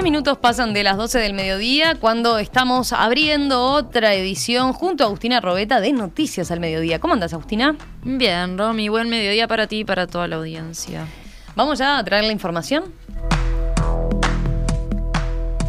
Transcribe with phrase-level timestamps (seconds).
[0.00, 5.08] Diez minutos pasan de las 12 del mediodía cuando estamos abriendo otra edición junto a
[5.08, 7.00] Agustina Robeta de Noticias al Mediodía.
[7.00, 7.76] ¿Cómo andas, Agustina?
[8.02, 11.04] Bien, Romy, buen mediodía para ti y para toda la audiencia.
[11.54, 12.84] Vamos ya a traer la información.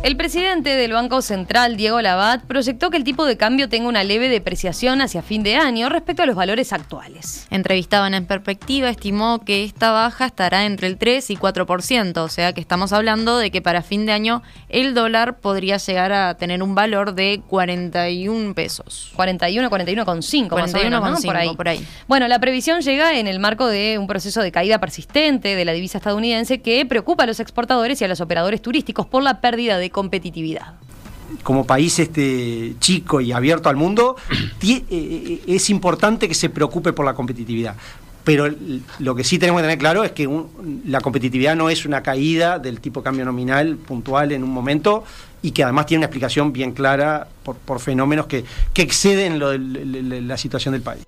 [0.04, 4.04] El presidente del Banco Central, Diego Labat, proyectó que el tipo de cambio tenga una
[4.04, 7.46] leve depreciación hacia fin de año respecto a los valores actuales.
[7.52, 12.52] Entrevistado en Perspectiva, estimó que esta baja estará entre el 3 y 4%, o sea
[12.52, 16.64] que estamos hablando de que para fin de año el dólar podría llegar a tener
[16.64, 19.12] un valor de 41 pesos.
[19.16, 21.56] 41, 41,5 41,5 más por, ahí.
[21.56, 21.86] por ahí.
[22.08, 25.74] Bueno, la previsión llega en el marco de un proceso de caída persistente de la
[25.74, 29.78] divisa estadounidense que preocupa a los exportadores y a los operadores turísticos por la pérdida
[29.78, 30.76] de competitividad
[31.44, 34.18] como país este chico y abierto al mundo,
[34.62, 37.76] eh, es importante que se preocupe por la competitividad.
[38.24, 38.48] Pero
[39.00, 40.30] lo que sí tenemos que tener claro es que
[40.86, 45.04] la competitividad no es una caída del tipo de cambio nominal puntual en un momento
[45.42, 50.22] y que además tiene una explicación bien clara por, fenómenos que, que exceden lo de
[50.22, 51.04] la situación del país.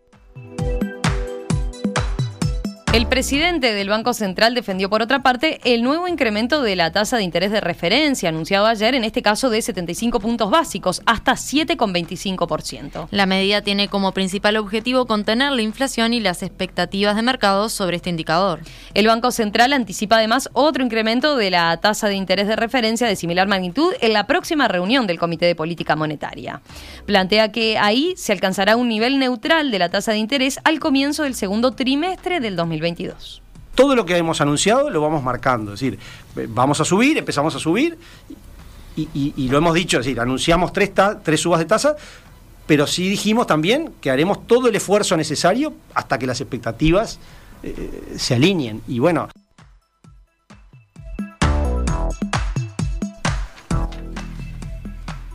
[2.94, 7.18] El presidente del Banco Central defendió, por otra parte, el nuevo incremento de la tasa
[7.18, 13.08] de interés de referencia anunciado ayer, en este caso de 75 puntos básicos, hasta 7,25%.
[13.10, 17.96] La medida tiene como principal objetivo contener la inflación y las expectativas de mercado sobre
[17.96, 18.60] este indicador.
[18.94, 23.16] El Banco Central anticipa además otro incremento de la tasa de interés de referencia de
[23.16, 26.62] similar magnitud en la próxima reunión del Comité de Política Monetaria.
[27.08, 31.24] Plantea que ahí se alcanzará un nivel neutral de la tasa de interés al comienzo
[31.24, 32.83] del segundo trimestre del 2020.
[33.76, 36.00] Todo lo que hemos anunciado lo vamos marcando, es decir,
[36.50, 37.98] vamos a subir, empezamos a subir
[38.96, 40.92] y, lo hemos dicho, es decir, anunciamos tres,
[41.24, 41.96] tres subas de tasa,
[42.68, 47.20] pero sí dijimos también que haremos todo el esfuerzo necesario hasta que las expectativas
[47.64, 48.82] eh, se alineen.
[48.88, 49.30] Y bueno,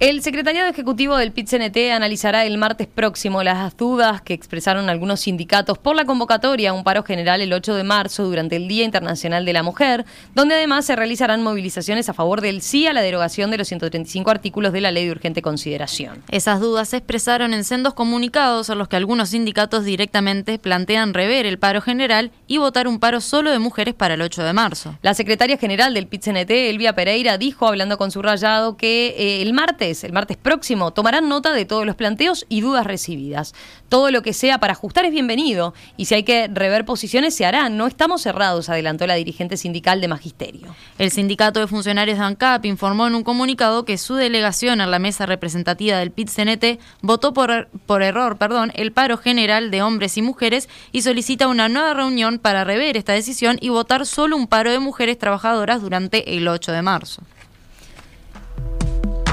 [0.01, 5.77] El secretariado ejecutivo del PIT-CNT analizará el martes próximo las dudas que expresaron algunos sindicatos
[5.77, 9.45] por la convocatoria a un paro general el 8 de marzo durante el Día Internacional
[9.45, 13.51] de la Mujer, donde además se realizarán movilizaciones a favor del sí a la derogación
[13.51, 16.23] de los 135 artículos de la Ley de Urgente Consideración.
[16.31, 21.45] Esas dudas se expresaron en sendos comunicados a los que algunos sindicatos directamente plantean rever
[21.45, 24.97] el paro general y votar un paro solo de mujeres para el 8 de marzo.
[25.03, 29.53] La secretaria general del PIT-CNT, Elvia Pereira, dijo, hablando con su rayado, que eh, el
[29.55, 33.54] martes el martes próximo, tomarán nota de todos los planteos y dudas recibidas.
[33.88, 37.47] Todo lo que sea para ajustar es bienvenido y si hay que rever posiciones se
[37.47, 37.69] hará.
[37.69, 40.75] No estamos cerrados, adelantó la dirigente sindical de Magisterio.
[40.99, 44.99] El sindicato de funcionarios de ANCAP informó en un comunicado que su delegación en la
[44.99, 50.22] mesa representativa del PIT-CNT votó por, por error perdón, el paro general de hombres y
[50.22, 54.70] mujeres y solicita una nueva reunión para rever esta decisión y votar solo un paro
[54.70, 57.22] de mujeres trabajadoras durante el 8 de marzo.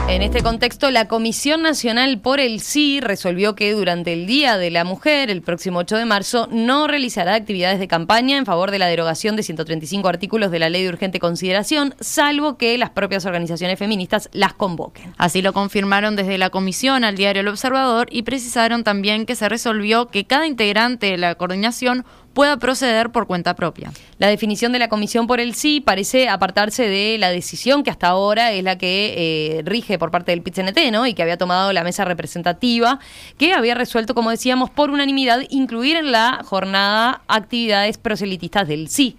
[0.08, 4.70] En este contexto, la Comisión Nacional por el Sí resolvió que durante el Día de
[4.70, 8.78] la Mujer, el próximo 8 de marzo, no realizará actividades de campaña en favor de
[8.78, 13.26] la derogación de 135 artículos de la Ley de Urgente Consideración, salvo que las propias
[13.26, 15.12] organizaciones feministas las convoquen.
[15.18, 19.50] Así lo confirmaron desde la Comisión al diario El Observador y precisaron también que se
[19.50, 22.06] resolvió que cada integrante de la coordinación
[22.36, 23.92] pueda proceder por cuenta propia.
[24.20, 28.08] La definición de la Comisión por el sí parece apartarse de la decisión que hasta
[28.08, 29.14] ahora es la que
[29.58, 31.08] eh, rige por parte del PIT-CNT, ¿no?
[31.08, 33.00] Y que había tomado la mesa representativa,
[33.38, 39.16] que había resuelto, como decíamos, por unanimidad incluir en la jornada actividades proselitistas del sí.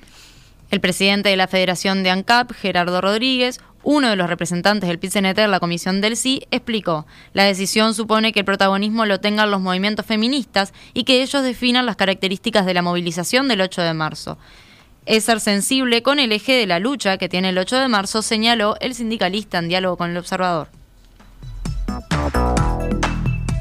[0.70, 4.98] El presidente de la Federación de ANCAP, Gerardo Rodríguez, uno de los representantes del
[5.36, 9.60] en la comisión del sí explicó, la decisión supone que el protagonismo lo tengan los
[9.60, 14.38] movimientos feministas y que ellos definan las características de la movilización del 8 de marzo.
[15.06, 18.22] Es ser sensible con el eje de la lucha que tiene el 8 de marzo,
[18.22, 20.68] señaló el sindicalista en diálogo con el observador.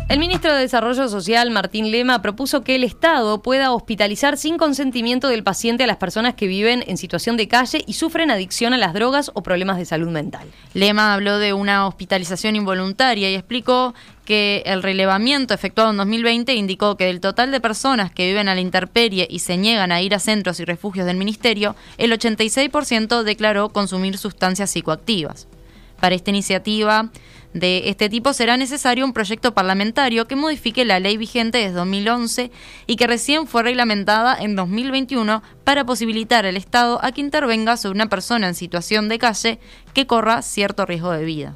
[0.08, 5.30] El ministro de Desarrollo Social, Martín Lema, propuso que el Estado pueda hospitalizar sin consentimiento
[5.30, 8.78] del paciente a las personas que viven en situación de calle y sufren adicción a
[8.78, 10.48] las drogas o problemas de salud mental.
[10.76, 16.98] Lema habló de una hospitalización involuntaria y explicó que el relevamiento efectuado en 2020 indicó
[16.98, 20.14] que del total de personas que viven a la intemperie y se niegan a ir
[20.14, 25.48] a centros y refugios del ministerio, el 86% declaró consumir sustancias psicoactivas.
[26.06, 27.10] Para esta iniciativa
[27.54, 32.52] de este tipo será necesario un proyecto parlamentario que modifique la ley vigente desde 2011
[32.86, 37.96] y que recién fue reglamentada en 2021 para posibilitar al Estado a que intervenga sobre
[37.96, 39.60] una persona en situación de calle
[39.96, 41.56] que corra cierto riesgo de vida.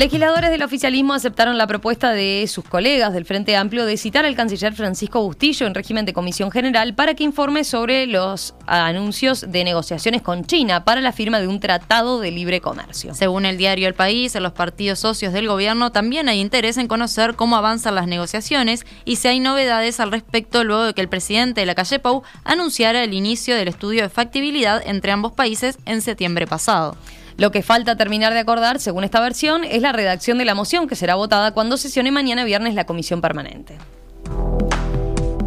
[0.00, 4.34] Legisladores del oficialismo aceptaron la propuesta de sus colegas del Frente Amplio de citar al
[4.34, 9.62] canciller Francisco Bustillo en régimen de comisión general para que informe sobre los anuncios de
[9.62, 13.12] negociaciones con China para la firma de un tratado de libre comercio.
[13.12, 16.88] Según el diario El País, en los partidos socios del gobierno también hay interés en
[16.88, 21.10] conocer cómo avanzan las negociaciones y si hay novedades al respecto luego de que el
[21.10, 25.76] presidente de la calle Pau anunciara el inicio del estudio de factibilidad entre ambos países
[25.84, 26.96] en septiembre pasado.
[27.36, 30.88] Lo que falta terminar de acordar, según esta versión, es la redacción de la moción
[30.88, 33.76] que será votada cuando sesione mañana viernes la comisión permanente.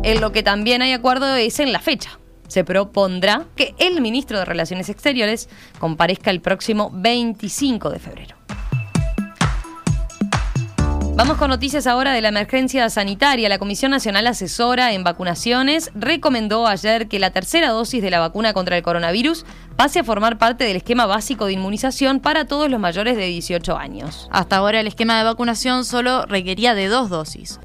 [0.04, 2.20] En lo que también hay acuerdo es en la fecha.
[2.48, 5.50] Se propondrá que el ministro de Relaciones Exteriores
[5.80, 8.43] comparezca el próximo 25 de febrero.
[11.16, 13.48] Vamos con noticias ahora de la emergencia sanitaria.
[13.48, 18.54] La Comisión Nacional Asesora en Vacunaciones recomendó ayer que la tercera dosis de la vacuna
[18.54, 19.46] contra el coronavirus
[19.76, 23.78] pase a formar parte del esquema básico de inmunización para todos los mayores de 18
[23.78, 24.28] años.
[24.32, 27.60] Hasta ahora el esquema de vacunación solo requería de dos dosis.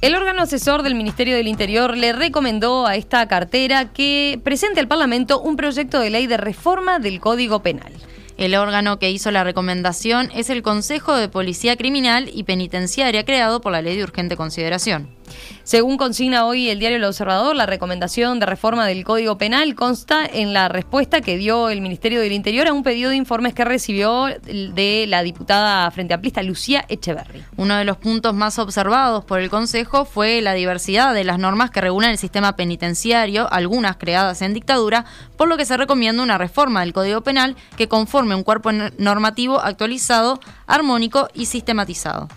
[0.00, 4.88] El órgano asesor del Ministerio del Interior le recomendó a esta cartera que presente al
[4.88, 7.92] Parlamento un proyecto de ley de reforma del Código Penal.
[8.36, 13.62] El órgano que hizo la recomendación es el Consejo de Policía Criminal y Penitenciaria creado
[13.62, 15.15] por la Ley de Urgente Consideración.
[15.62, 20.24] Según consigna hoy el diario El Observador, la recomendación de reforma del Código Penal consta
[20.24, 23.64] en la respuesta que dio el Ministerio del Interior a un pedido de informes que
[23.64, 27.42] recibió de la diputada frente amplista Lucía Echeverry.
[27.56, 31.70] Uno de los puntos más observados por el Consejo fue la diversidad de las normas
[31.70, 35.04] que regulan el sistema penitenciario, algunas creadas en dictadura,
[35.36, 39.60] por lo que se recomienda una reforma del Código Penal que conforme un cuerpo normativo
[39.60, 42.28] actualizado, armónico y sistematizado.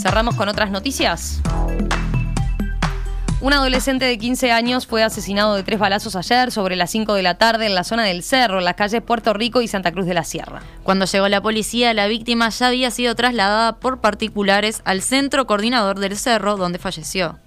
[0.00, 1.42] Cerramos con otras noticias.
[3.42, 7.22] Un adolescente de 15 años fue asesinado de tres balazos ayer sobre las 5 de
[7.22, 10.06] la tarde en la zona del Cerro, en las calles Puerto Rico y Santa Cruz
[10.06, 10.62] de la Sierra.
[10.84, 15.98] Cuando llegó la policía, la víctima ya había sido trasladada por particulares al centro coordinador
[15.98, 17.38] del Cerro, donde falleció.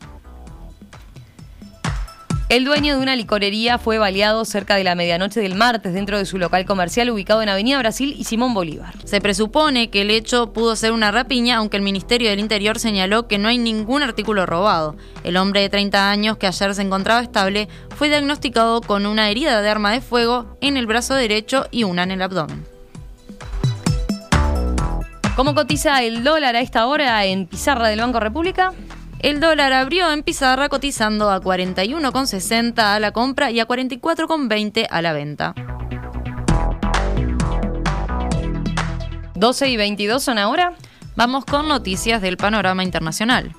[2.53, 6.25] El dueño de una licorería fue baleado cerca de la medianoche del martes dentro de
[6.27, 8.93] su local comercial ubicado en Avenida Brasil y Simón Bolívar.
[9.05, 13.27] Se presupone que el hecho pudo ser una rapiña, aunque el Ministerio del Interior señaló
[13.27, 14.95] que no hay ningún artículo robado.
[15.23, 19.59] El hombre de 30 años, que ayer se encontraba estable, fue diagnosticado con una herida
[19.63, 22.67] de arma de fuego en el brazo derecho y una en el abdomen.
[25.35, 28.73] ¿Cómo cotiza el dólar a esta hora en pizarra del Banco República?
[29.23, 35.01] El dólar abrió en pizarra cotizando a 41,60 a la compra y a 44,20 a
[35.01, 35.55] la venta.
[39.35, 40.73] 12 y 22 son ahora.
[41.15, 43.55] Vamos con noticias del panorama internacional.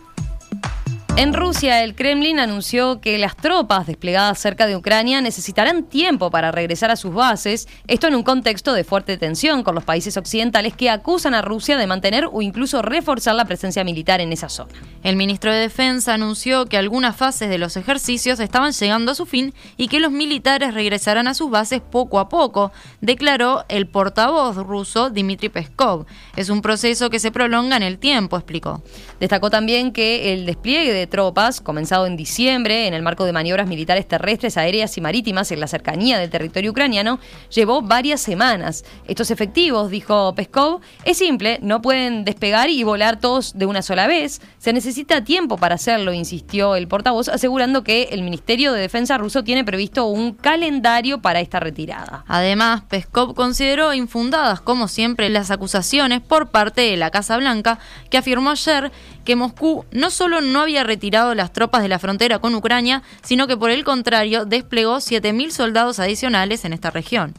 [1.17, 6.51] En Rusia, el Kremlin anunció que las tropas desplegadas cerca de Ucrania necesitarán tiempo para
[6.51, 10.75] regresar a sus bases, esto en un contexto de fuerte tensión con los países occidentales
[10.75, 14.73] que acusan a Rusia de mantener o incluso reforzar la presencia militar en esa zona.
[15.05, 19.25] El ministro de Defensa anunció que algunas fases de los ejercicios estaban llegando a su
[19.25, 24.57] fin y que los militares regresarán a sus bases poco a poco, declaró el portavoz
[24.57, 26.07] ruso Dmitry Peskov.
[26.35, 28.83] Es un proceso que se prolonga en el tiempo, explicó.
[29.21, 34.07] Destacó también que el despliegue tropas, comenzado en diciembre en el marco de maniobras militares
[34.09, 37.19] terrestres, aéreas y marítimas en la cercanía del territorio ucraniano,
[37.51, 38.85] llevó varias semanas.
[39.07, 44.07] Estos efectivos, dijo Peskov, es simple, no pueden despegar y volar todos de una sola
[44.07, 44.41] vez.
[44.59, 49.45] Se necesita tiempo para hacerlo, insistió el portavoz, asegurando que el Ministerio de Defensa ruso
[49.45, 52.25] tiene previsto un calendario para esta retirada.
[52.29, 57.79] Además, Peskov consideró infundadas, como siempre, las acusaciones por parte de la Casa Blanca,
[58.11, 58.93] que afirmó ayer
[59.25, 63.47] que Moscú no solo no había retirado las tropas de la frontera con Ucrania, sino
[63.47, 67.35] que por el contrario desplegó 7.000 soldados adicionales en esta región.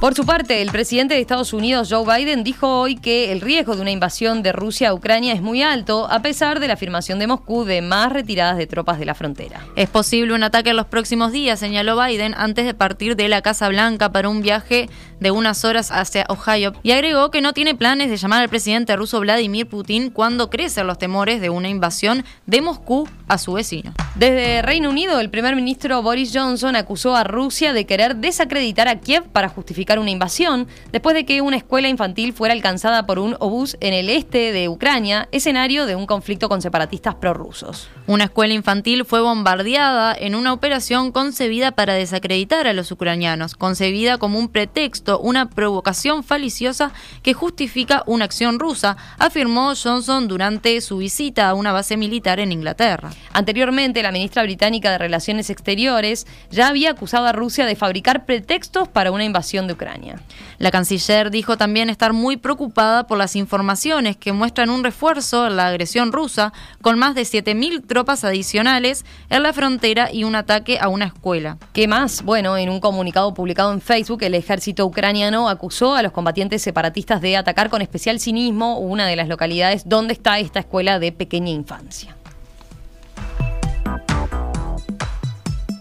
[0.00, 3.74] Por su parte, el presidente de Estados Unidos, Joe Biden, dijo hoy que el riesgo
[3.74, 7.18] de una invasión de Rusia a Ucrania es muy alto, a pesar de la afirmación
[7.18, 9.64] de Moscú de más retiradas de tropas de la frontera.
[9.76, 13.40] Es posible un ataque en los próximos días, señaló Biden, antes de partir de la
[13.40, 17.74] Casa Blanca para un viaje de unas horas hacia Ohio, y agregó que no tiene
[17.74, 22.24] planes de llamar al presidente ruso Vladimir Putin cuando crecen los temores de una invasión
[22.44, 23.94] de Moscú a su vecino.
[24.16, 29.00] Desde Reino Unido, el primer ministro Boris Johnson acusó a Rusia de querer desacreditar a
[29.00, 33.18] Kiev para justificar justificar una invasión después de que una escuela infantil fuera alcanzada por
[33.18, 37.88] un obús en el este de Ucrania, escenario de un conflicto con separatistas prorrusos.
[38.06, 44.16] Una escuela infantil fue bombardeada en una operación concebida para desacreditar a los ucranianos, concebida
[44.16, 50.98] como un pretexto, una provocación faliciosa que justifica una acción rusa, afirmó Johnson durante su
[50.98, 53.10] visita a una base militar en Inglaterra.
[53.32, 58.88] Anteriormente, la ministra británica de Relaciones Exteriores ya había acusado a Rusia de fabricar pretextos
[58.88, 60.20] para una invasión de Ucrania.
[60.58, 65.56] La canciller dijo también estar muy preocupada por las informaciones que muestran un refuerzo en
[65.56, 70.78] la agresión rusa, con más de 7.000 tropas adicionales en la frontera y un ataque
[70.80, 71.58] a una escuela.
[71.72, 72.22] ¿Qué más?
[72.22, 77.20] Bueno, en un comunicado publicado en Facebook, el ejército ucraniano acusó a los combatientes separatistas
[77.20, 81.50] de atacar con especial cinismo una de las localidades donde está esta escuela de pequeña
[81.50, 82.16] infancia.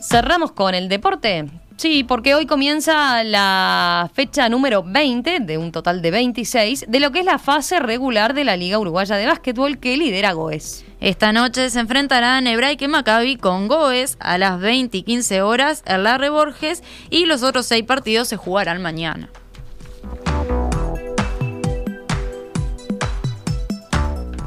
[0.02, 1.46] Cerramos con el deporte.
[1.84, 7.12] Sí, porque hoy comienza la fecha número 20 de un total de 26 de lo
[7.12, 10.86] que es la fase regular de la Liga Uruguaya de Básquetbol que lidera Goes.
[11.02, 15.84] Esta noche se enfrentarán Hebraica y Maccabi con Goes a las 20 y 15 horas
[15.86, 19.30] en Larre Borges y los otros seis partidos se jugarán mañana.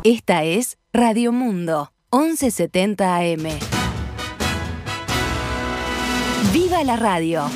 [0.04, 3.75] Esta es Radio Mundo, 1170 AM.
[6.52, 7.50] ¡Viva la radio!